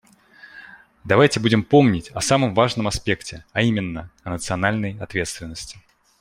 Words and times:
Давайте 1.03 1.39
будем 1.39 1.63
помнить 1.63 2.09
о 2.15 2.21
самом 2.21 2.55
важном 2.55 2.87
аспекте, 2.87 3.45
а 3.53 3.61
именно: 3.61 4.09
о 4.23 4.31
национальной 4.31 4.97
ответственности. 4.99 5.77